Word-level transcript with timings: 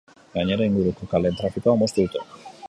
Gainera, 0.37 0.65
inguruko 0.71 1.09
kaleen 1.11 1.37
trafikoa 1.43 1.77
moztu 1.83 2.09
dute. 2.09 2.25